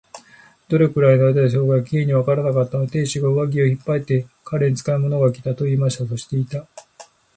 [0.67, 2.91] どれくらいのあいだそうしていたのか、Ｋ にはわからなかった。
[2.91, 6.65] 亭主が上衣を引っ張って、彼に使いの者がきた、というまで、そうしていた。